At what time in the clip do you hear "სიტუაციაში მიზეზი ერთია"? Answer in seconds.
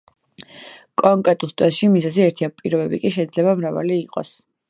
1.51-2.49